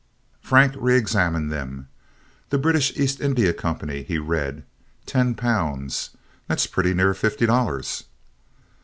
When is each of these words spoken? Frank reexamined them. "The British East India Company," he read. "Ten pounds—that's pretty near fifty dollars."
Frank 0.41 0.73
reexamined 0.79 1.51
them. 1.51 1.87
"The 2.49 2.57
British 2.57 2.91
East 2.97 3.21
India 3.21 3.53
Company," 3.53 4.01
he 4.01 4.17
read. 4.17 4.63
"Ten 5.05 5.35
pounds—that's 5.35 6.65
pretty 6.65 6.95
near 6.95 7.13
fifty 7.13 7.45
dollars." 7.45 8.05